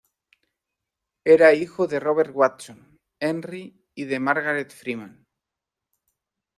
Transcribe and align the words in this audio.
Era 1.25 1.53
hijo 1.53 1.85
de 1.85 1.99
Robert 1.99 2.31
Watson 2.35 2.97
Henry 3.21 3.85
y 3.93 4.05
de 4.05 4.19
Margaret 4.19 4.71
Freeman. 4.73 5.27